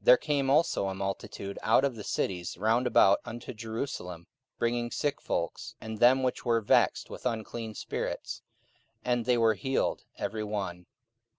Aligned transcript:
44:005:016 0.00 0.04
There 0.06 0.16
came 0.16 0.48
also 0.48 0.88
a 0.88 0.94
multitude 0.94 1.58
out 1.62 1.84
of 1.84 1.96
the 1.96 2.02
cities 2.02 2.56
round 2.56 2.86
about 2.86 3.20
unto 3.26 3.52
Jerusalem, 3.52 4.26
bringing 4.58 4.90
sick 4.90 5.20
folks, 5.20 5.74
and 5.82 5.98
them 5.98 6.22
which 6.22 6.46
were 6.46 6.62
vexed 6.62 7.10
with 7.10 7.26
unclean 7.26 7.74
spirits: 7.74 8.40
and 9.04 9.26
they 9.26 9.36
were 9.36 9.52
healed 9.52 10.04
every 10.16 10.44
one. 10.44 10.86